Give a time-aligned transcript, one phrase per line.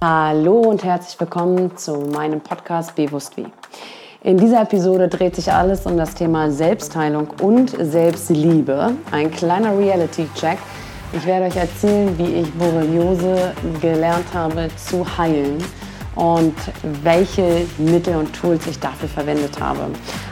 [0.00, 3.46] Hallo und herzlich willkommen zu meinem Podcast Bewusst wie.
[4.22, 8.92] In dieser Episode dreht sich alles um das Thema Selbstheilung und Selbstliebe.
[9.10, 10.58] Ein kleiner Reality-Check.
[11.12, 15.58] Ich werde euch erzählen, wie ich Borreliose gelernt habe zu heilen
[16.14, 16.54] und
[17.02, 19.80] welche Mittel und Tools ich dafür verwendet habe.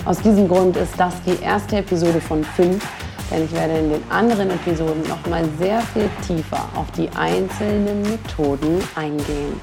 [0.05, 2.87] Aus diesem Grund ist das die erste Episode von fünf,
[3.31, 8.83] denn ich werde in den anderen Episoden nochmal sehr viel tiefer auf die einzelnen Methoden
[8.95, 9.61] eingehen.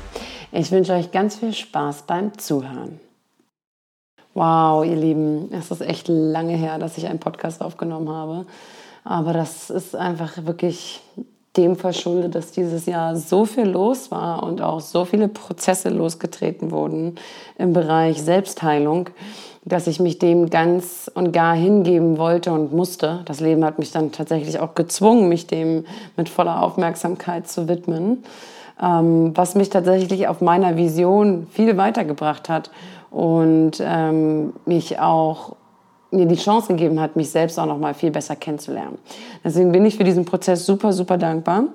[0.52, 3.00] Ich wünsche euch ganz viel Spaß beim Zuhören.
[4.34, 8.46] Wow, ihr Lieben, es ist echt lange her, dass ich einen Podcast aufgenommen habe.
[9.04, 11.02] Aber das ist einfach wirklich
[11.56, 16.72] dem verschuldet, dass dieses Jahr so viel los war und auch so viele Prozesse losgetreten
[16.72, 17.16] wurden
[17.58, 19.10] im Bereich Selbstheilung,
[19.66, 23.22] dass ich mich dem ganz und gar hingeben wollte und musste.
[23.26, 25.86] Das Leben hat mich dann tatsächlich auch gezwungen, mich dem
[26.18, 28.24] mit voller Aufmerksamkeit zu widmen,
[28.82, 32.72] ähm, was mich tatsächlich auf meiner Vision viel weitergebracht hat
[33.10, 35.56] und ähm, mich auch
[36.12, 39.00] mir die Chance gegeben hat, mich selbst auch noch mal viel besser kennenzulernen.
[39.44, 41.66] Deswegen bin ich für diesen Prozess super, super dankbar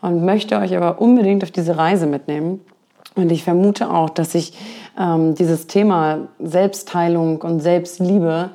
[0.00, 2.60] und möchte euch aber unbedingt auf diese Reise mitnehmen.
[3.18, 4.52] Und ich vermute auch, dass sich
[4.98, 8.50] ähm, dieses Thema Selbstheilung und Selbstliebe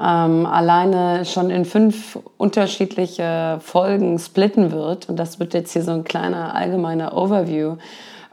[0.00, 5.08] ähm, alleine schon in fünf unterschiedliche Folgen splitten wird.
[5.08, 7.76] Und das wird jetzt hier so ein kleiner allgemeiner Overview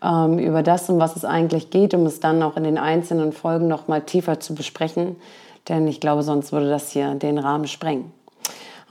[0.02, 3.32] ähm, über das, um was es eigentlich geht, um es dann auch in den einzelnen
[3.32, 5.16] Folgen noch mal tiefer zu besprechen
[5.70, 8.12] denn ich glaube, sonst würde das hier den Rahmen sprengen.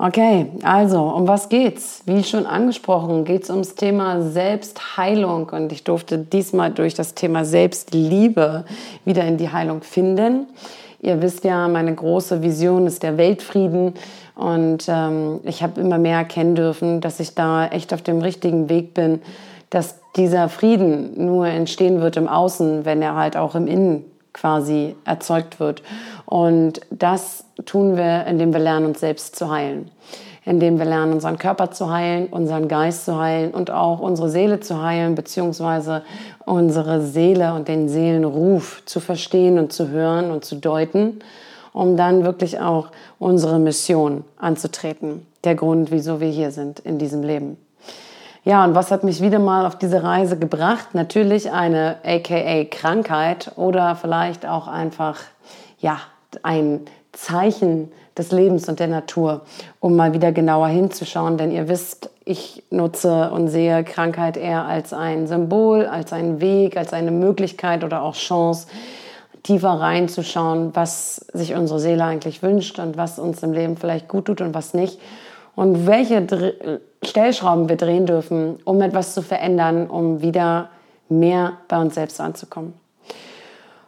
[0.05, 2.03] Okay, also um was geht's?
[2.07, 7.45] Wie schon angesprochen, geht es ums Thema Selbstheilung und ich durfte diesmal durch das Thema
[7.45, 8.65] Selbstliebe
[9.05, 10.49] wieder in die Heilung finden.
[11.03, 13.95] Ihr wisst ja, meine große Vision ist der Weltfrieden
[14.35, 18.69] und ähm, ich habe immer mehr erkennen dürfen, dass ich da echt auf dem richtigen
[18.69, 19.23] Weg bin,
[19.71, 24.97] dass dieser Frieden nur entstehen wird im Außen, wenn er halt auch im Innen quasi
[25.05, 25.83] erzeugt wird.
[26.27, 29.91] Und das tun wir, indem wir lernen, uns selbst zu heilen.
[30.45, 34.59] Indem wir lernen, unseren Körper zu heilen, unseren Geist zu heilen und auch unsere Seele
[34.59, 36.03] zu heilen, beziehungsweise
[36.45, 41.21] unsere Seele und den Seelenruf zu verstehen und zu hören und zu deuten,
[41.73, 42.89] um dann wirklich auch
[43.21, 45.27] unsere Mission anzutreten.
[45.45, 47.57] Der Grund, wieso wir hier sind in diesem Leben.
[48.45, 50.95] Ja, und was hat mich wieder mal auf diese Reise gebracht?
[50.95, 55.21] Natürlich eine aka Krankheit oder vielleicht auch einfach,
[55.79, 55.99] ja,
[56.43, 56.81] ein
[57.13, 59.43] Zeichen des Lebens und der Natur,
[59.79, 61.39] um mal wieder genauer hinzuschauen.
[61.39, 66.77] Denn ihr wisst, ich nutze und sehe Krankheit eher als ein Symbol, als einen Weg,
[66.77, 68.67] als eine Möglichkeit oder auch Chance,
[69.45, 74.25] tiefer reinzuschauen, was sich unsere Seele eigentlich wünscht und was uns im Leben vielleicht gut
[74.25, 74.99] tut und was nicht
[75.55, 80.69] und welche Stellschrauben wir drehen dürfen, um etwas zu verändern, um wieder
[81.09, 82.75] mehr bei uns selbst anzukommen.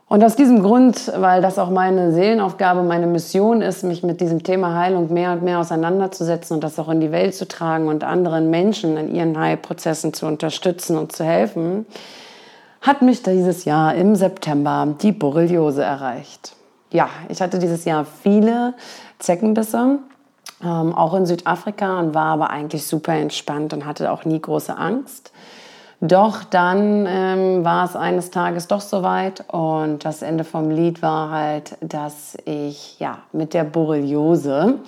[0.06, 4.42] Und aus diesem Grund, weil das auch meine Seelenaufgabe, meine Mission ist, mich mit diesem
[4.42, 8.04] Thema Heilung mehr und mehr auseinanderzusetzen und das auch in die Welt zu tragen und
[8.04, 11.86] anderen Menschen in ihren Heilprozessen zu unterstützen und zu helfen,
[12.82, 16.54] hat mich dieses Jahr im September die Borreliose erreicht.
[16.92, 18.74] Ja, ich hatte dieses Jahr viele
[19.18, 19.98] Zeckenbisse
[20.64, 24.76] ähm, auch in Südafrika und war aber eigentlich super entspannt und hatte auch nie große
[24.76, 25.32] Angst.
[26.00, 31.30] Doch dann ähm, war es eines Tages doch soweit und das Ende vom Lied war
[31.30, 34.80] halt, dass ich ja mit der Borreliose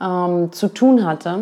[0.00, 1.40] ähm, zu tun hatte.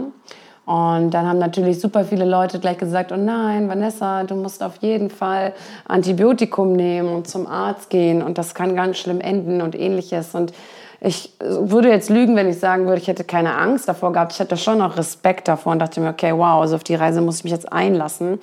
[0.65, 4.79] Und dann haben natürlich super viele Leute gleich gesagt, oh nein, Vanessa, du musst auf
[4.79, 5.53] jeden Fall
[5.87, 10.35] Antibiotikum nehmen und zum Arzt gehen und das kann ganz schlimm enden und ähnliches.
[10.35, 10.53] Und
[11.01, 14.33] ich würde jetzt lügen, wenn ich sagen würde, ich hätte keine Angst davor gehabt.
[14.33, 17.21] Ich hatte schon noch Respekt davor und dachte mir, okay, wow, also auf die Reise
[17.21, 18.39] muss ich mich jetzt einlassen.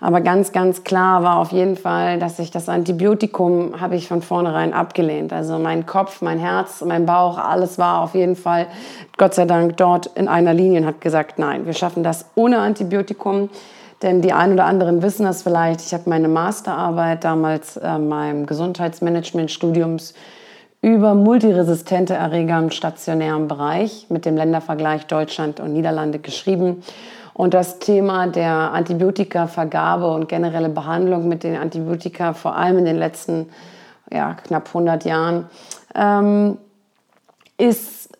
[0.00, 4.20] Aber ganz, ganz klar war auf jeden Fall, dass ich das Antibiotikum habe ich von
[4.20, 5.32] vornherein abgelehnt.
[5.32, 8.66] Also mein Kopf, mein Herz, mein Bauch, alles war auf jeden Fall,
[9.16, 12.58] Gott sei Dank, dort in einer Linie und hat gesagt, nein, wir schaffen das ohne
[12.58, 13.48] Antibiotikum.
[14.02, 15.80] Denn die einen oder anderen wissen das vielleicht.
[15.80, 20.12] Ich habe meine Masterarbeit damals äh, meinem Gesundheitsmanagement-Studiums
[20.82, 26.82] über multiresistente Erreger im stationären Bereich mit dem Ländervergleich Deutschland und Niederlande geschrieben.
[27.34, 32.96] Und das Thema der Antibiotikavergabe und generelle Behandlung mit den Antibiotika, vor allem in den
[32.96, 33.50] letzten
[34.10, 35.46] ja, knapp 100 Jahren,
[35.94, 36.56] ähm,
[37.58, 38.10] ist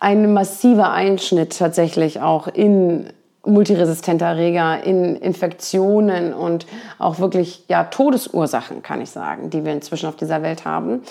[0.00, 3.10] ein massiver Einschnitt tatsächlich auch in
[3.44, 6.66] multiresistente Erreger, in Infektionen und
[6.98, 11.02] auch wirklich ja, Todesursachen, kann ich sagen, die wir inzwischen auf dieser Welt haben.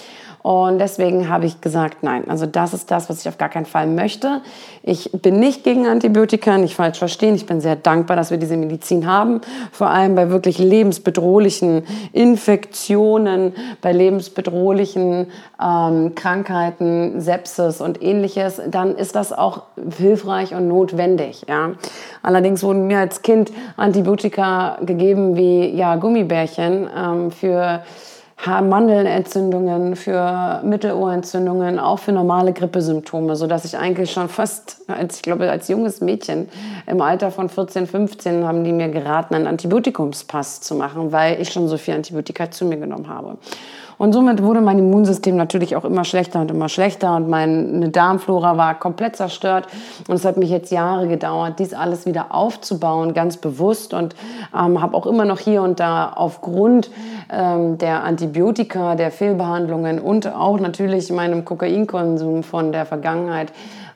[0.41, 3.65] Und deswegen habe ich gesagt, nein, also das ist das, was ich auf gar keinen
[3.65, 4.41] Fall möchte.
[4.81, 7.35] Ich bin nicht gegen Antibiotika, nicht falsch verstehen.
[7.35, 9.41] Ich bin sehr dankbar, dass wir diese Medizin haben.
[9.71, 15.27] Vor allem bei wirklich lebensbedrohlichen Infektionen, bei lebensbedrohlichen
[15.61, 18.61] ähm, Krankheiten, Sepsis und ähnliches.
[18.69, 19.63] Dann ist das auch
[19.97, 21.43] hilfreich und notwendig.
[21.49, 21.71] Ja.
[22.23, 27.81] Allerdings wurden mir als Kind Antibiotika gegeben wie ja, Gummibärchen ähm, für
[28.45, 35.21] Mandelentzündungen, für Mittelohrentzündungen, auch für normale Grippesymptome, so dass ich eigentlich schon fast, als ich
[35.21, 36.47] glaube, als junges Mädchen
[36.85, 41.51] im Alter von 14, 15 haben die mir geraten, einen Antibiotikumspass zu machen, weil ich
[41.51, 43.37] schon so viel Antibiotika zu mir genommen habe.
[43.97, 48.55] Und somit wurde mein Immunsystem natürlich auch immer schlechter und immer schlechter und meine Darmflora
[48.55, 49.67] war komplett zerstört.
[50.07, 54.15] Und es hat mich jetzt Jahre gedauert, dies alles wieder aufzubauen, ganz bewusst und
[54.55, 56.91] ähm, habe auch immer noch hier und da aufgrund
[57.31, 63.51] ähm, der Antibiotika, der Fehlbehandlungen und auch natürlich meinem Kokainkonsum von der Vergangenheit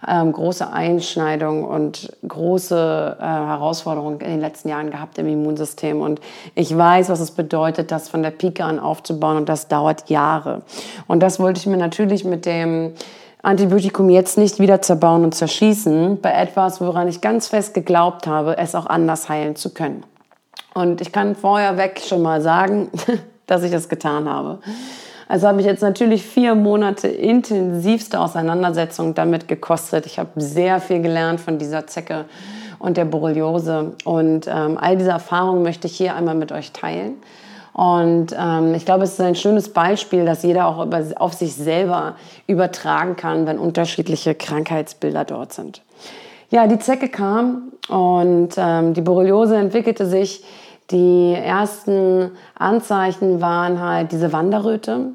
[0.07, 6.01] ähm, große Einschneidung und große äh, Herausforderungen in den letzten Jahren gehabt im Immunsystem.
[6.01, 6.19] Und
[6.55, 10.63] ich weiß, was es bedeutet, das von der Pike an aufzubauen und das dauert Jahre.
[11.07, 12.93] Und das wollte ich mir natürlich mit dem
[13.43, 18.57] Antibiotikum jetzt nicht wieder zerbauen und zerschießen bei etwas, woran ich ganz fest geglaubt habe,
[18.57, 20.03] es auch anders heilen zu können.
[20.73, 22.89] Und ich kann vorher weg schon mal sagen,
[23.47, 24.59] dass ich das getan habe.
[25.31, 30.05] Also habe ich jetzt natürlich vier Monate intensivste Auseinandersetzung damit gekostet.
[30.05, 32.25] Ich habe sehr viel gelernt von dieser Zecke
[32.79, 33.93] und der Borreliose.
[34.03, 37.13] Und ähm, all diese Erfahrungen möchte ich hier einmal mit euch teilen.
[37.71, 41.55] Und ähm, ich glaube, es ist ein schönes Beispiel, dass jeder auch über, auf sich
[41.55, 45.81] selber übertragen kann, wenn unterschiedliche Krankheitsbilder dort sind.
[46.49, 50.43] Ja, die Zecke kam und ähm, die Borreliose entwickelte sich
[50.89, 55.11] die ersten Anzeichen waren halt diese Wanderröte.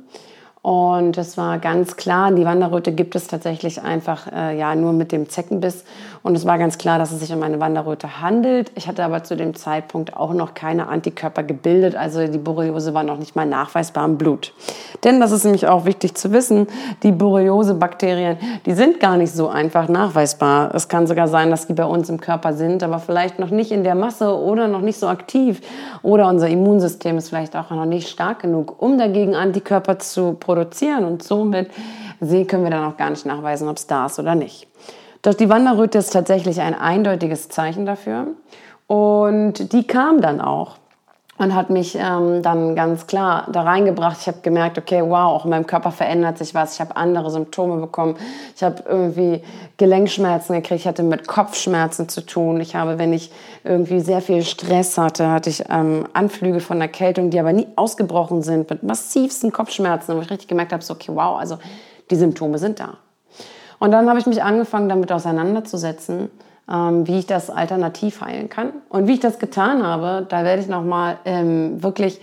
[0.66, 5.12] Und es war ganz klar, die Wanderröte gibt es tatsächlich einfach äh, ja nur mit
[5.12, 5.84] dem Zeckenbiss.
[6.24, 8.72] Und es war ganz klar, dass es sich um eine Wanderröte handelt.
[8.74, 11.94] Ich hatte aber zu dem Zeitpunkt auch noch keine Antikörper gebildet.
[11.94, 14.52] Also die Borreliose war noch nicht mal nachweisbar im Blut.
[15.04, 16.66] Denn das ist nämlich auch wichtig zu wissen,
[17.04, 20.74] die Borreliose-Bakterien, die sind gar nicht so einfach nachweisbar.
[20.74, 23.70] Es kann sogar sein, dass die bei uns im Körper sind, aber vielleicht noch nicht
[23.70, 25.60] in der Masse oder noch nicht so aktiv.
[26.02, 30.55] Oder unser Immunsystem ist vielleicht auch noch nicht stark genug, um dagegen Antikörper zu produzieren.
[31.04, 31.70] Und somit
[32.20, 34.68] können wir dann auch gar nicht nachweisen, ob es da ist oder nicht.
[35.22, 38.28] Doch die Wanderröte ist tatsächlich ein eindeutiges Zeichen dafür.
[38.86, 40.76] Und die kam dann auch
[41.38, 44.18] und hat mich ähm, dann ganz klar da reingebracht.
[44.20, 46.74] Ich habe gemerkt, okay, wow, auch in meinem Körper verändert sich was.
[46.74, 48.16] Ich habe andere Symptome bekommen.
[48.54, 49.42] Ich habe irgendwie
[49.76, 50.80] Gelenkschmerzen gekriegt.
[50.80, 52.60] Ich hatte mit Kopfschmerzen zu tun.
[52.60, 53.30] Ich habe, wenn ich
[53.64, 58.42] irgendwie sehr viel Stress hatte, hatte ich ähm, Anflüge von Erkältung, die aber nie ausgebrochen
[58.42, 61.58] sind, mit massivsten Kopfschmerzen, wo ich richtig gemerkt habe, so, okay, wow, also
[62.10, 62.94] die Symptome sind da.
[63.78, 66.30] Und dann habe ich mich angefangen, damit auseinanderzusetzen,
[66.70, 68.72] ähm, wie ich das alternativ heilen kann.
[68.88, 72.20] Und wie ich das getan habe, da werde ich nochmal ähm, wirklich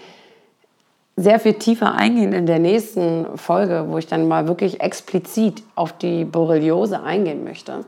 [1.16, 5.94] sehr viel tiefer eingehen in der nächsten Folge, wo ich dann mal wirklich explizit auf
[5.94, 7.86] die Borreliose eingehen möchte.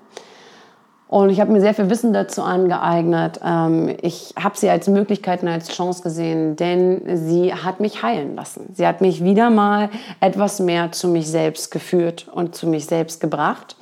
[1.08, 3.40] Und ich habe mir sehr viel Wissen dazu angeeignet.
[3.44, 8.36] Ähm, ich habe sie als Möglichkeit und als Chance gesehen, denn sie hat mich heilen
[8.36, 8.72] lassen.
[8.74, 13.22] Sie hat mich wieder mal etwas mehr zu mich selbst geführt und zu mich selbst
[13.22, 13.76] gebracht.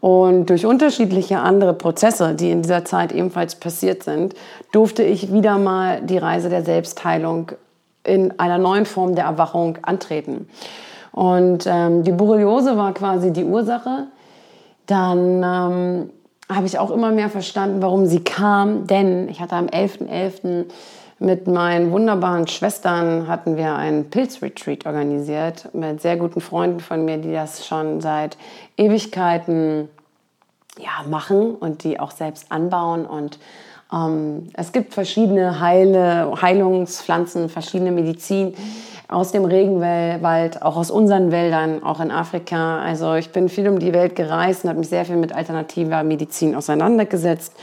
[0.00, 4.34] Und durch unterschiedliche andere Prozesse, die in dieser Zeit ebenfalls passiert sind,
[4.72, 7.52] durfte ich wieder mal die Reise der Selbstheilung
[8.04, 10.48] in einer neuen Form der Erwachung antreten.
[11.12, 14.06] Und ähm, die Borreliose war quasi die Ursache.
[14.86, 16.10] Dann ähm,
[16.48, 18.86] habe ich auch immer mehr verstanden, warum sie kam.
[18.86, 20.08] Denn ich hatte am 11.11.
[20.08, 20.64] .11.
[21.18, 27.16] mit meinen wunderbaren Schwestern hatten wir einen Pilzretreat organisiert mit sehr guten Freunden von mir,
[27.16, 28.36] die das schon seit
[28.76, 29.88] Ewigkeiten
[30.78, 33.06] ja, machen und die auch selbst anbauen.
[33.06, 33.38] Und
[33.90, 38.54] ähm, es gibt verschiedene Heile, Heilungspflanzen, verschiedene Medizin
[39.08, 42.80] aus dem Regenwald, auch aus unseren Wäldern, auch in Afrika.
[42.80, 46.02] Also ich bin viel um die Welt gereist und habe mich sehr viel mit alternativer
[46.02, 47.54] Medizin auseinandergesetzt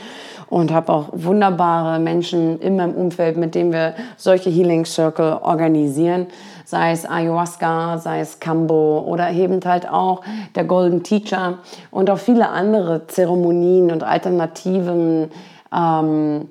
[0.48, 6.26] und habe auch wunderbare Menschen in meinem Umfeld, mit denen wir solche Healing Circle organisieren,
[6.64, 10.22] sei es Ayahuasca, sei es Kambo oder eben halt auch
[10.54, 11.58] der Golden Teacher
[11.90, 15.30] und auch viele andere Zeremonien und alternativen,
[15.74, 16.48] ähm,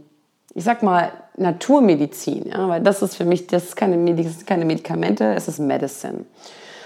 [0.54, 4.66] ich sag mal, Naturmedizin, ja, weil das ist für mich, das ist keine, Medi keine
[4.66, 6.26] Medikamente, es ist Medicine.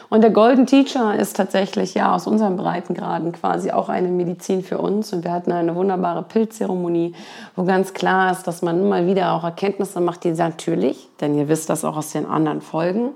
[0.10, 4.78] Und der Golden Teacher ist tatsächlich ja aus unseren Breitengraden quasi auch eine Medizin für
[4.78, 5.12] uns.
[5.12, 7.14] Und wir hatten eine wunderbare Pilzzeremonie,
[7.56, 11.50] wo ganz klar ist, dass man immer wieder auch Erkenntnisse macht, die natürlich, denn ihr
[11.50, 13.10] wisst das auch aus den anderen Folgen,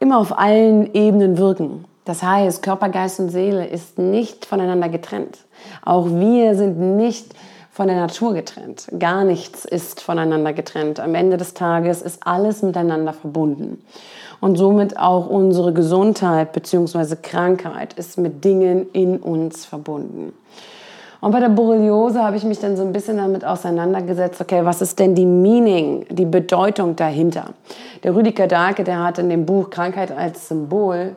[0.00, 1.84] immer auf allen Ebenen wirken.
[2.04, 5.38] Das heißt, Körper, Geist und Seele ist nicht voneinander getrennt.
[5.84, 7.34] Auch wir sind nicht
[7.70, 8.88] von der Natur getrennt.
[8.98, 11.00] Gar nichts ist voneinander getrennt.
[11.00, 13.82] Am Ende des Tages ist alles miteinander verbunden.
[14.40, 17.16] Und somit auch unsere Gesundheit bzw.
[17.22, 20.32] Krankheit ist mit Dingen in uns verbunden.
[21.20, 24.80] Und bei der Borreliose habe ich mich dann so ein bisschen damit auseinandergesetzt, okay, was
[24.80, 27.50] ist denn die Meaning, die Bedeutung dahinter?
[28.02, 31.14] Der Rüdiger Dahlke, der hat in dem Buch Krankheit als Symbol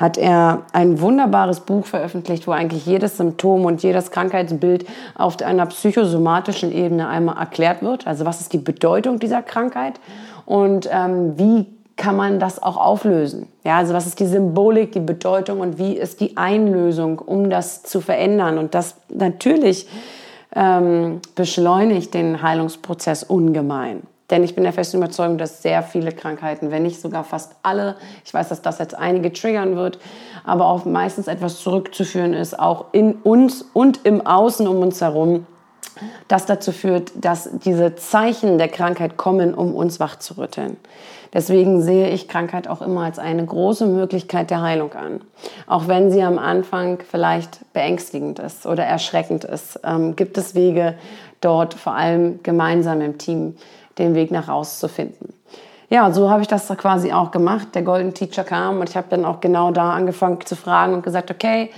[0.00, 5.66] hat er ein wunderbares Buch veröffentlicht, wo eigentlich jedes Symptom und jedes Krankheitsbild auf einer
[5.66, 8.06] psychosomatischen Ebene einmal erklärt wird.
[8.06, 10.00] Also was ist die Bedeutung dieser Krankheit
[10.46, 11.66] und ähm, wie
[12.00, 13.46] kann man das auch auflösen?
[13.62, 17.82] Ja, also was ist die Symbolik, die Bedeutung und wie ist die Einlösung, um das
[17.82, 18.56] zu verändern?
[18.56, 19.86] Und das natürlich
[20.56, 24.02] ähm, beschleunigt den Heilungsprozess ungemein.
[24.30, 27.96] Denn ich bin der festen Überzeugung, dass sehr viele Krankheiten, wenn nicht sogar fast alle,
[28.24, 29.98] ich weiß, dass das jetzt einige triggern wird,
[30.42, 35.46] aber auch meistens etwas zurückzuführen ist, auch in uns und im Außen um uns herum,
[36.28, 40.78] das dazu führt, dass diese Zeichen der Krankheit kommen, um uns wach zu rütteln.
[41.32, 45.20] Deswegen sehe ich Krankheit auch immer als eine große Möglichkeit der Heilung an.
[45.66, 50.94] Auch wenn sie am Anfang vielleicht beängstigend ist oder erschreckend ist, ähm, gibt es Wege
[51.40, 53.56] dort vor allem gemeinsam im Team
[53.98, 55.32] den Weg nach raus zu finden.
[55.88, 57.68] Ja, so habe ich das quasi auch gemacht.
[57.74, 61.02] Der Golden Teacher kam und ich habe dann auch genau da angefangen zu fragen und
[61.02, 61.70] gesagt, okay,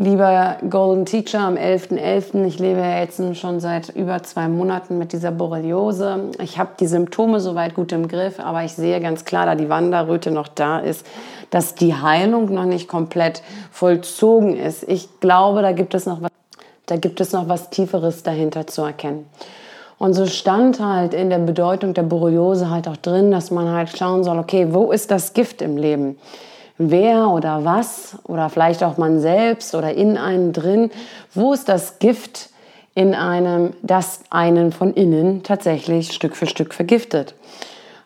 [0.00, 5.12] lieber Golden Teacher am 11.11., .11., ich lebe jetzt schon seit über zwei Monaten mit
[5.12, 6.30] dieser Borreliose.
[6.42, 9.68] Ich habe die Symptome soweit gut im Griff, aber ich sehe ganz klar, da die
[9.68, 11.04] Wanderröte noch da ist,
[11.50, 14.88] dass die Heilung noch nicht komplett vollzogen ist.
[14.88, 16.30] Ich glaube, da gibt es noch was,
[16.86, 19.26] da gibt es noch was Tieferes dahinter zu erkennen.
[19.98, 23.94] Und so stand halt in der Bedeutung der Borreliose halt auch drin, dass man halt
[23.94, 26.16] schauen soll, okay, wo ist das Gift im Leben?
[26.82, 30.90] Wer oder was oder vielleicht auch man selbst oder in einem drin,
[31.34, 32.48] wo ist das Gift
[32.94, 37.34] in einem, das einen von innen tatsächlich Stück für Stück vergiftet?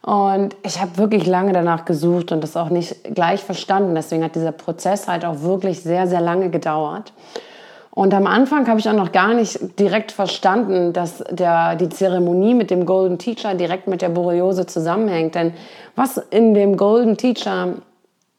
[0.02, 3.94] Und ich habe wirklich lange danach gesucht und das auch nicht gleich verstanden.
[3.94, 7.12] Deswegen hat dieser Prozess halt auch wirklich sehr, sehr lange gedauert.
[7.92, 12.54] Und am Anfang habe ich auch noch gar nicht direkt verstanden, dass der, die Zeremonie
[12.54, 15.36] mit dem Golden Teacher direkt mit der Borreliose zusammenhängt.
[15.36, 15.54] Denn
[15.94, 17.74] was in dem Golden Teacher,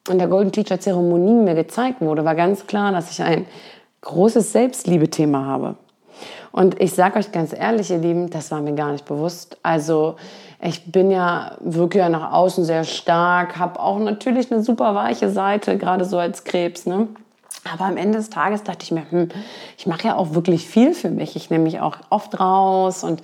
[0.10, 3.46] in der Golden Teacher Zeremonie mir gezeigt wurde, war ganz klar, dass ich ein
[4.02, 5.76] großes Selbstliebe-Thema habe.
[6.52, 9.58] Und ich sage euch ganz ehrlich, ihr Lieben, das war mir gar nicht bewusst.
[9.62, 10.16] Also
[10.62, 15.30] ich bin ja wirklich ja nach außen sehr stark, habe auch natürlich eine super weiche
[15.30, 16.86] Seite, gerade so als Krebs.
[16.86, 17.10] Ne?
[17.72, 19.30] Aber am Ende des Tages dachte ich mir, hm,
[19.78, 21.36] ich mache ja auch wirklich viel für mich.
[21.36, 23.22] Ich nehme mich auch oft raus und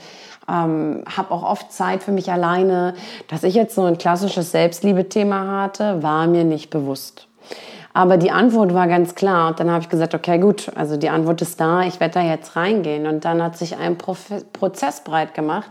[0.49, 2.95] ähm, habe auch oft Zeit für mich alleine.
[3.27, 7.27] Dass ich jetzt so ein klassisches Selbstliebe-Thema hatte, war mir nicht bewusst.
[7.93, 9.49] Aber die Antwort war ganz klar.
[9.49, 12.21] Und dann habe ich gesagt, okay, gut, also die Antwort ist da, ich werde da
[12.21, 13.05] jetzt reingehen.
[13.05, 15.69] Und dann hat sich ein Profe Prozess breit gemacht,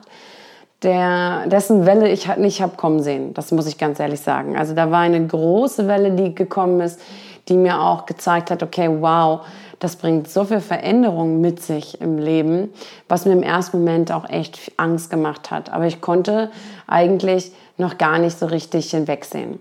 [0.83, 3.35] der, dessen Welle ich nicht habe kommen sehen.
[3.35, 4.57] Das muss ich ganz ehrlich sagen.
[4.57, 7.01] Also da war eine große Welle, die gekommen ist,
[7.49, 9.41] die mir auch gezeigt hat, okay, wow,
[9.79, 12.69] das bringt so viel Veränderung mit sich im Leben,
[13.09, 15.73] was mir im ersten Moment auch echt Angst gemacht hat.
[15.73, 16.51] Aber ich konnte
[16.87, 19.59] eigentlich noch gar nicht so richtig hinwegsehen.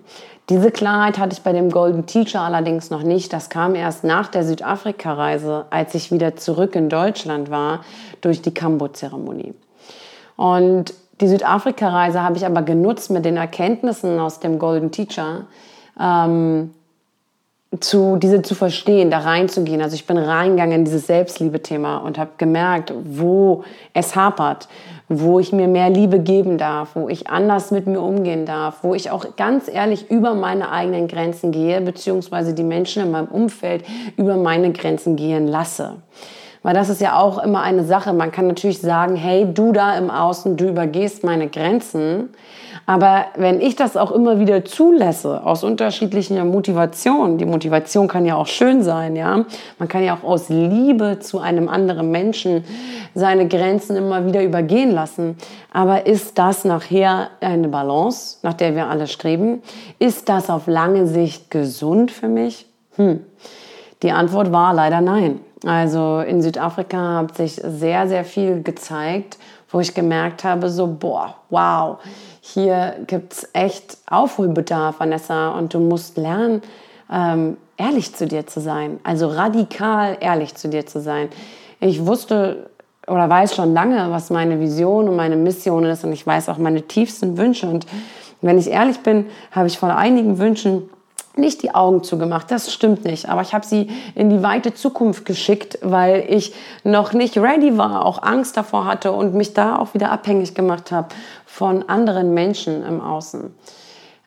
[0.49, 3.31] Diese Klarheit hatte ich bei dem Golden Teacher allerdings noch nicht.
[3.33, 7.81] Das kam erst nach der Südafrika-Reise, als ich wieder zurück in Deutschland war,
[8.21, 9.53] durch die Kambo-Zeremonie.
[10.35, 15.45] Und die Südafrika-Reise habe ich aber genutzt mit den Erkenntnissen aus dem Golden Teacher,
[15.99, 16.73] ähm,
[17.79, 19.81] zu, diese zu verstehen, da reinzugehen.
[19.81, 24.67] Also ich bin reingegangen in dieses Selbstliebe-Thema und habe gemerkt, wo es hapert,
[25.07, 28.95] wo ich mir mehr Liebe geben darf, wo ich anders mit mir umgehen darf, wo
[28.95, 33.83] ich auch ganz ehrlich über meine eigenen Grenzen gehe, beziehungsweise die Menschen in meinem Umfeld
[34.17, 35.97] über meine Grenzen gehen lasse.
[36.61, 38.13] Weil das ist ja auch immer eine Sache.
[38.13, 42.29] Man kann natürlich sagen, hey, du da im Außen, du übergehst meine Grenzen.
[42.85, 48.35] Aber wenn ich das auch immer wieder zulässe, aus unterschiedlichen Motivationen, die Motivation kann ja
[48.35, 49.45] auch schön sein, ja.
[49.77, 52.63] Man kann ja auch aus Liebe zu einem anderen Menschen
[53.13, 55.37] seine Grenzen immer wieder übergehen lassen.
[55.71, 59.61] Aber ist das nachher eine Balance, nach der wir alle streben?
[59.99, 62.65] Ist das auf lange Sicht gesund für mich?
[62.95, 63.23] Hm.
[64.01, 65.41] Die Antwort war leider nein.
[65.65, 69.37] Also in Südafrika hat sich sehr, sehr viel gezeigt,
[69.71, 71.97] wo ich gemerkt habe, so, boah, wow,
[72.39, 76.61] hier gibt es echt Aufholbedarf, Vanessa, und du musst lernen,
[77.11, 78.99] ähm, ehrlich zu dir zu sein.
[79.03, 81.29] Also radikal ehrlich zu dir zu sein.
[81.79, 82.69] Ich wusste
[83.07, 86.57] oder weiß schon lange, was meine Vision und meine Mission ist und ich weiß auch
[86.57, 87.67] meine tiefsten Wünsche.
[87.67, 87.85] Und
[88.41, 90.89] wenn ich ehrlich bin, habe ich vor einigen Wünschen
[91.39, 95.25] nicht die Augen zugemacht, das stimmt nicht, aber ich habe sie in die weite Zukunft
[95.25, 96.53] geschickt, weil ich
[96.83, 100.91] noch nicht ready war, auch Angst davor hatte und mich da auch wieder abhängig gemacht
[100.91, 101.09] habe
[101.45, 103.53] von anderen Menschen im Außen.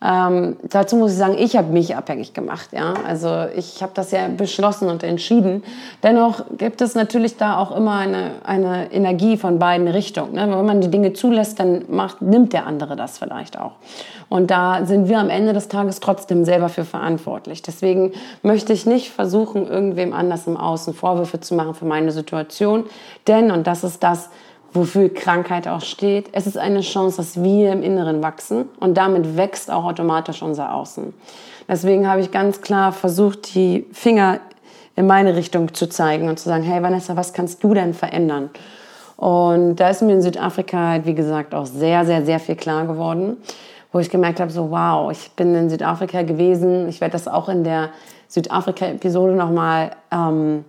[0.05, 2.71] Ähm, dazu muss ich sagen, ich habe mich abhängig gemacht.
[2.73, 2.95] Ja?
[3.07, 5.63] Also ich habe das ja beschlossen und entschieden.
[6.03, 10.33] Dennoch gibt es natürlich da auch immer eine, eine Energie von beiden Richtungen.
[10.33, 10.49] Ne?
[10.49, 13.73] Wenn man die Dinge zulässt, dann macht, nimmt der andere das vielleicht auch.
[14.29, 17.63] Und da sind wir am Ende des Tages trotzdem selber für verantwortlich.
[17.63, 22.85] Deswegen möchte ich nicht versuchen, irgendwem anders im Außen Vorwürfe zu machen für meine Situation.
[23.29, 24.31] Denn, und das ist das,
[24.73, 26.31] wofür Krankheit auch steht.
[26.33, 30.75] Es ist eine Chance, dass wir im Inneren wachsen und damit wächst auch automatisch unser
[30.75, 31.13] Außen.
[31.69, 34.41] Deswegen habe ich ganz klar versucht, die Finger
[34.97, 38.51] in meine Richtung zu zeigen und zu sagen, hey Vanessa, was kannst du denn verändern?
[39.17, 42.87] Und da ist mir in Südafrika halt, wie gesagt, auch sehr, sehr, sehr viel klar
[42.87, 43.37] geworden,
[43.93, 46.89] wo ich gemerkt habe, so wow, ich bin in Südafrika gewesen.
[46.89, 47.91] Ich werde das auch in der
[48.29, 50.65] Südafrika-Episode nochmal ähm,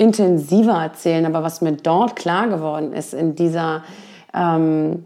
[0.00, 3.84] intensiver erzählen, aber was mir dort klar geworden ist in dieser,
[4.32, 5.04] ähm,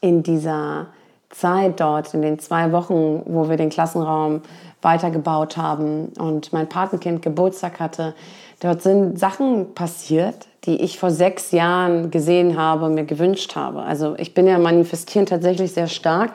[0.00, 0.86] in dieser
[1.30, 4.42] Zeit dort, in den zwei Wochen, wo wir den Klassenraum
[4.82, 8.14] weitergebaut haben und mein Patenkind Geburtstag hatte,
[8.60, 13.82] dort sind Sachen passiert, die ich vor sechs Jahren gesehen habe und mir gewünscht habe.
[13.82, 16.30] Also ich bin ja manifestieren tatsächlich sehr stark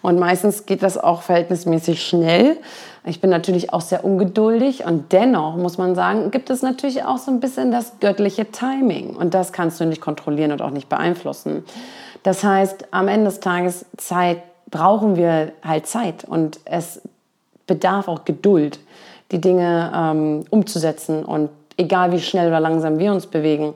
[0.00, 2.58] und meistens geht das auch verhältnismäßig schnell.
[3.08, 7.18] Ich bin natürlich auch sehr ungeduldig und dennoch muss man sagen, gibt es natürlich auch
[7.18, 10.88] so ein bisschen das göttliche Timing und das kannst du nicht kontrollieren und auch nicht
[10.88, 11.64] beeinflussen.
[12.24, 17.00] Das heißt, am Ende des Tages Zeit brauchen wir halt Zeit und es
[17.68, 18.80] bedarf auch Geduld,
[19.30, 23.74] die Dinge ähm, umzusetzen und egal wie schnell oder langsam wir uns bewegen,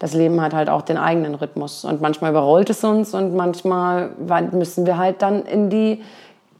[0.00, 4.10] das Leben hat halt auch den eigenen Rhythmus und manchmal überrollt es uns und manchmal
[4.50, 6.02] müssen wir halt dann in die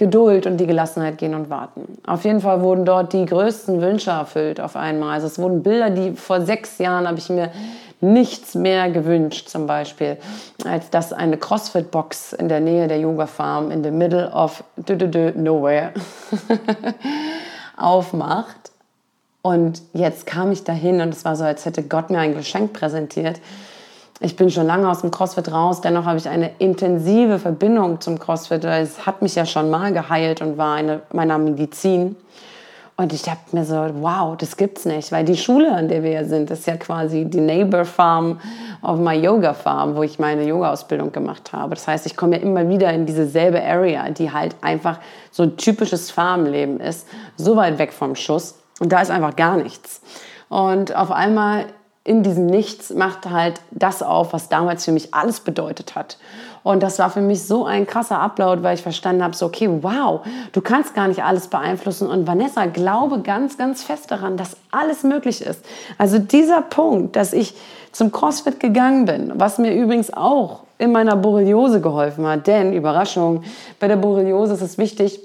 [0.02, 1.96] Geduld und die Gelassenheit gehen und warten.
[2.04, 5.14] Auf jeden Fall wurden dort die größten Wünsche erfüllt auf einmal.
[5.14, 7.52] Also es wurden Bilder, die vor sechs Jahren habe ich mir
[8.00, 10.16] nichts mehr gewünscht, zum Beispiel,
[10.64, 14.64] als dass eine CrossFit-Box in der Nähe der Yoga-Farm in the middle of
[15.36, 15.92] nowhere
[17.76, 18.72] aufmacht.
[19.40, 22.72] Und jetzt kam ich dahin und es war so, als hätte Gott mir ein Geschenk
[22.72, 23.40] präsentiert
[24.20, 28.18] ich bin schon lange aus dem CrossFit raus, dennoch habe ich eine intensive Verbindung zum
[28.18, 28.64] CrossFit.
[28.64, 32.16] Es hat mich ja schon mal geheilt und war eine meiner Medizin.
[32.96, 36.10] Und ich dachte mir so, wow, das gibt's nicht, weil die Schule, an der wir
[36.10, 38.38] ja sind, ist ja quasi die Neighbor Farm
[38.82, 41.74] of my Yoga Farm, wo ich meine Yoga-Ausbildung gemacht habe.
[41.74, 44.98] Das heißt, ich komme ja immer wieder in diese selbe Area, die halt einfach
[45.30, 48.56] so ein typisches Farmleben ist, so weit weg vom Schuss.
[48.78, 50.02] Und da ist einfach gar nichts.
[50.48, 51.64] Und auf einmal
[52.04, 56.18] in diesem Nichts macht halt das auf, was damals für mich alles bedeutet hat.
[56.64, 59.68] Und das war für mich so ein krasser Upload, weil ich verstanden habe, so, okay,
[59.82, 60.20] wow,
[60.52, 62.08] du kannst gar nicht alles beeinflussen.
[62.08, 65.64] Und Vanessa, glaube ganz, ganz fest daran, dass alles möglich ist.
[65.98, 67.54] Also dieser Punkt, dass ich
[67.92, 72.46] zum CrossFit gegangen bin, was mir übrigens auch in meiner Borreliose geholfen hat.
[72.46, 73.44] Denn, Überraschung,
[73.78, 75.20] bei der Borreliose ist es wichtig,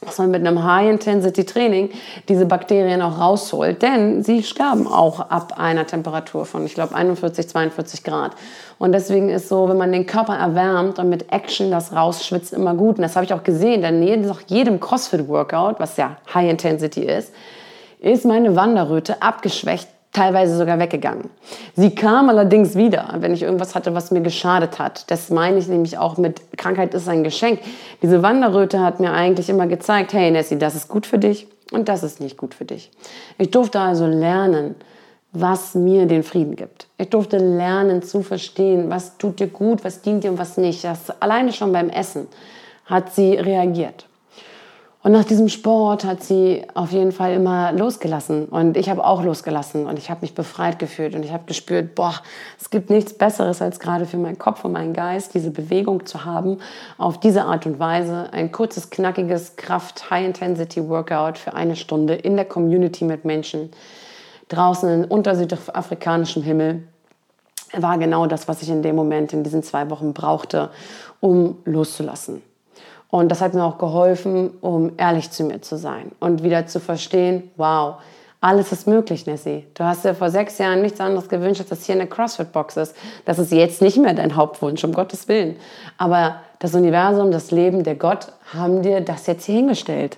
[0.00, 1.90] dass man mit einem High-Intensity-Training
[2.28, 3.82] diese Bakterien auch rausholt.
[3.82, 8.32] Denn sie sterben auch ab einer Temperatur von, ich glaube, 41, 42 Grad.
[8.78, 12.74] Und deswegen ist so, wenn man den Körper erwärmt und mit Action das rausschwitzt, immer
[12.74, 12.96] gut.
[12.96, 17.32] Und das habe ich auch gesehen, denn nach jedem CrossFit-Workout, was ja High-Intensity ist,
[18.00, 21.30] ist meine Wanderröte abgeschwächt teilweise sogar weggegangen.
[21.76, 25.10] Sie kam allerdings wieder, wenn ich irgendwas hatte, was mir geschadet hat.
[25.10, 27.60] Das meine ich nämlich auch mit Krankheit ist ein Geschenk.
[28.02, 31.88] Diese Wanderröte hat mir eigentlich immer gezeigt, hey Nessie, das ist gut für dich und
[31.88, 32.90] das ist nicht gut für dich.
[33.38, 34.74] Ich durfte also lernen,
[35.32, 36.88] was mir den Frieden gibt.
[36.98, 40.82] Ich durfte lernen zu verstehen, was tut dir gut, was dient dir und was nicht.
[40.82, 42.26] Das alleine schon beim Essen
[42.86, 44.06] hat sie reagiert.
[45.02, 48.44] Und nach diesem Sport hat sie auf jeden Fall immer losgelassen.
[48.44, 51.94] Und ich habe auch losgelassen und ich habe mich befreit gefühlt und ich habe gespürt,
[51.94, 52.12] boah,
[52.60, 56.26] es gibt nichts Besseres als gerade für meinen Kopf und meinen Geist, diese Bewegung zu
[56.26, 56.58] haben,
[56.98, 58.30] auf diese Art und Weise.
[58.32, 63.70] Ein kurzes, knackiges Kraft-High-Intensity-Workout für eine Stunde in der Community mit Menschen.
[64.48, 66.82] Draußen unter südafrikanischem Himmel
[67.72, 70.68] war genau das, was ich in dem Moment, in diesen zwei Wochen brauchte,
[71.20, 72.42] um loszulassen.
[73.10, 76.78] Und das hat mir auch geholfen, um ehrlich zu mir zu sein und wieder zu
[76.78, 77.96] verstehen, wow,
[78.40, 79.66] alles ist möglich, Nessie.
[79.74, 82.96] Du hast dir vor sechs Jahren nichts anderes gewünscht, als dass hier eine CrossFit-Box ist.
[83.26, 85.56] Das ist jetzt nicht mehr dein Hauptwunsch, um Gottes Willen.
[85.98, 90.16] Aber das Universum, das Leben, der Gott haben dir das jetzt hier hingestellt.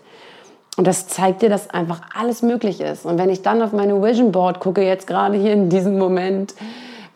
[0.76, 3.04] Und das zeigt dir, dass einfach alles möglich ist.
[3.04, 6.54] Und wenn ich dann auf meine Vision Board gucke, jetzt gerade hier in diesem Moment,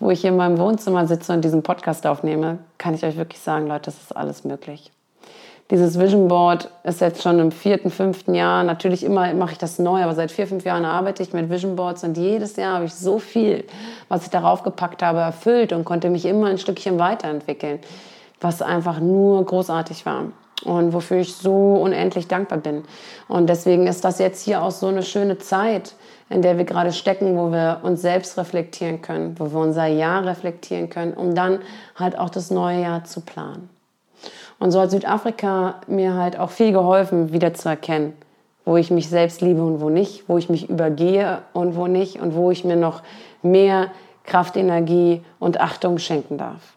[0.00, 3.40] wo ich hier in meinem Wohnzimmer sitze und diesen Podcast aufnehme, kann ich euch wirklich
[3.40, 4.90] sagen, Leute, das ist alles möglich.
[5.70, 8.62] Dieses Vision Board ist jetzt schon im vierten, fünften Jahr.
[8.62, 11.74] Natürlich immer mache ich das neu, aber seit vier, fünf Jahren arbeite ich mit Vision
[11.74, 13.64] Boards und jedes Jahr habe ich so viel,
[14.08, 17.80] was ich darauf gepackt habe, erfüllt und konnte mich immer ein Stückchen weiterentwickeln,
[18.40, 20.26] was einfach nur großartig war
[20.64, 22.84] und wofür ich so unendlich dankbar bin.
[23.26, 25.94] Und deswegen ist das jetzt hier auch so eine schöne Zeit,
[26.30, 30.24] in der wir gerade stecken, wo wir uns selbst reflektieren können, wo wir unser Jahr
[30.24, 31.58] reflektieren können, um dann
[31.96, 33.68] halt auch das neue Jahr zu planen.
[34.58, 38.14] Und so hat Südafrika mir halt auch viel geholfen, wieder zu erkennen,
[38.64, 42.20] wo ich mich selbst liebe und wo nicht, wo ich mich übergehe und wo nicht
[42.20, 43.02] und wo ich mir noch
[43.42, 43.88] mehr
[44.24, 46.74] Kraft, Energie und Achtung schenken darf.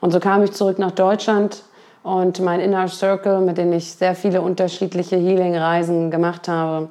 [0.00, 1.62] Und so kam ich zurück nach Deutschland
[2.02, 6.88] und mein Inner Circle, mit dem ich sehr viele unterschiedliche Healing-Reisen gemacht habe,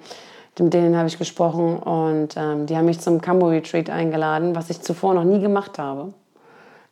[0.60, 4.70] mit denen habe ich gesprochen und ähm, die haben mich zum Kambo Retreat eingeladen, was
[4.70, 6.14] ich zuvor noch nie gemacht habe.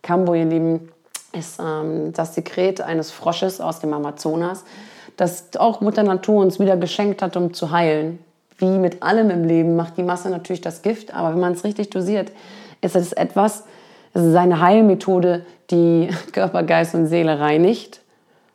[0.02, 0.90] Kambo, ihr Lieben,
[1.34, 4.64] ist ähm, das Sekret eines Frosches aus dem Amazonas,
[5.18, 8.20] das auch Mutter Natur uns wieder geschenkt hat, um zu heilen.
[8.58, 11.64] Wie mit allem im Leben macht die Masse natürlich das Gift, aber wenn man es
[11.64, 12.32] richtig dosiert,
[12.82, 13.64] ist es etwas,
[14.14, 18.02] es ist eine Heilmethode, die Körper, Geist und Seele reinigt,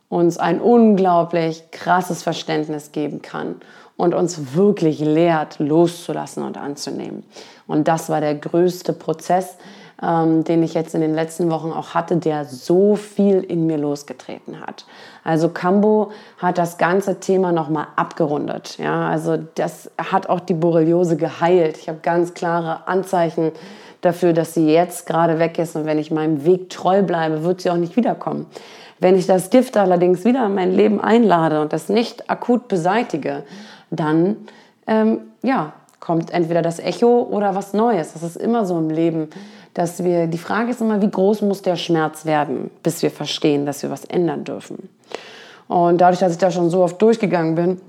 [0.08, 3.56] uns ein unglaublich krasses Verständnis geben kann
[3.96, 7.24] und uns wirklich lehrt, loszulassen und anzunehmen.
[7.66, 9.56] Und das war der größte Prozess,
[10.02, 13.78] ähm, den ich jetzt in den letzten Wochen auch hatte, der so viel in mir
[13.78, 14.84] losgetreten hat.
[15.24, 18.78] Also Cambo hat das ganze Thema nochmal abgerundet.
[18.78, 21.78] Ja, also das hat auch die Borreliose geheilt.
[21.78, 23.52] Ich habe ganz klare Anzeichen
[24.02, 27.62] dafür, dass sie jetzt gerade weg ist und wenn ich meinem Weg treu bleibe, wird
[27.62, 28.46] sie auch nicht wiederkommen.
[28.98, 33.44] Wenn ich das Gift allerdings wieder in mein Leben einlade und das nicht akut beseitige,
[33.90, 34.36] dann
[34.86, 38.12] ähm, ja, kommt entweder das Echo oder was Neues.
[38.12, 39.28] Das ist immer so im Leben
[39.76, 43.66] dass wir, die Frage ist immer, wie groß muss der Schmerz werden, bis wir verstehen,
[43.66, 44.88] dass wir was ändern dürfen.
[45.68, 47.80] Und dadurch, dass ich da schon so oft durchgegangen bin,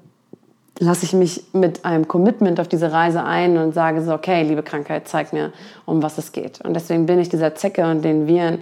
[0.79, 4.63] lasse ich mich mit einem Commitment auf diese Reise ein und sage so, okay, liebe
[4.63, 5.53] Krankheit, zeig mir,
[5.85, 6.59] um was es geht.
[6.59, 8.59] Und deswegen bin ich dieser Zecke und den Viren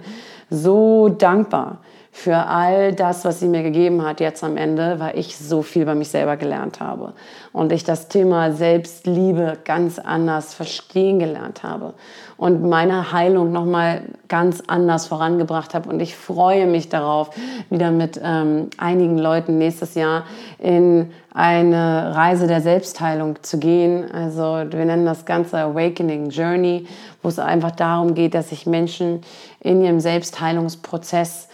[0.48, 1.78] so dankbar,
[2.16, 5.84] für all das, was sie mir gegeben hat jetzt am Ende, weil ich so viel
[5.84, 7.12] bei mich selber gelernt habe
[7.52, 11.92] und ich das Thema Selbstliebe ganz anders verstehen gelernt habe
[12.38, 17.28] und meine Heilung noch mal ganz anders vorangebracht habe und ich freue mich darauf,
[17.68, 20.24] wieder mit ähm, einigen Leuten nächstes Jahr
[20.58, 24.10] in eine Reise der Selbstheilung zu gehen.
[24.10, 26.86] Also wir nennen das Ganze Awakening Journey,
[27.22, 29.20] wo es einfach darum geht, dass sich Menschen
[29.60, 31.48] in ihrem Selbstheilungsprozess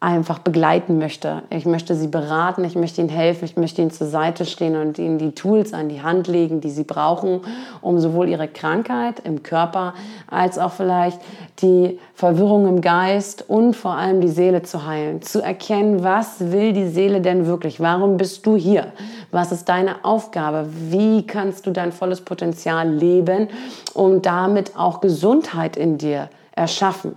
[0.00, 1.42] einfach begleiten möchte.
[1.50, 4.96] Ich möchte sie beraten, ich möchte ihnen helfen, ich möchte ihnen zur Seite stehen und
[4.96, 7.40] ihnen die Tools an die Hand legen, die sie brauchen,
[7.80, 9.94] um sowohl ihre Krankheit im Körper
[10.30, 11.20] als auch vielleicht
[11.62, 15.20] die Verwirrung im Geist und vor allem die Seele zu heilen.
[15.20, 17.80] Zu erkennen, was will die Seele denn wirklich?
[17.80, 18.92] Warum bist du hier?
[19.32, 20.68] Was ist deine Aufgabe?
[20.90, 23.48] Wie kannst du dein volles Potenzial leben,
[23.94, 27.16] um damit auch Gesundheit in dir erschaffen?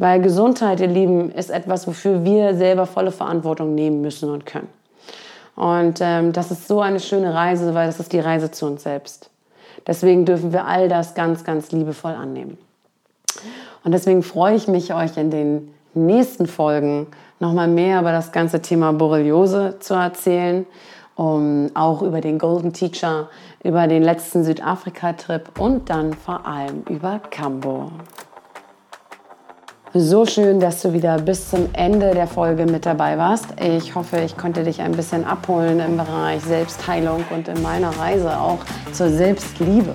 [0.00, 4.70] Weil Gesundheit, ihr Lieben, ist etwas, wofür wir selber volle Verantwortung nehmen müssen und können.
[5.56, 8.82] Und ähm, das ist so eine schöne Reise, weil das ist die Reise zu uns
[8.82, 9.28] selbst.
[9.86, 12.56] Deswegen dürfen wir all das ganz, ganz liebevoll annehmen.
[13.84, 17.08] Und deswegen freue ich mich, euch in den nächsten Folgen
[17.38, 20.64] nochmal mehr über das ganze Thema Borreliose zu erzählen,
[21.14, 23.28] um auch über den Golden Teacher,
[23.62, 27.92] über den letzten Südafrika-Trip und dann vor allem über Cambo.
[29.92, 33.46] So schön, dass du wieder bis zum Ende der Folge mit dabei warst.
[33.60, 38.38] Ich hoffe, ich konnte dich ein bisschen abholen im Bereich Selbstheilung und in meiner Reise
[38.38, 38.60] auch
[38.92, 39.92] zur Selbstliebe.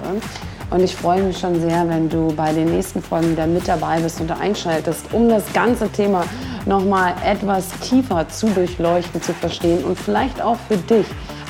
[0.70, 4.02] Und ich freue mich schon sehr, wenn du bei den nächsten Folgen wieder mit dabei
[4.02, 6.26] bist und einschaltest, um das ganze Thema
[6.66, 11.06] nochmal etwas tiefer zu durchleuchten, zu verstehen und vielleicht auch für dich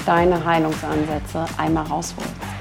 [0.06, 2.55] deine Heilungsansätze einmal rausholen.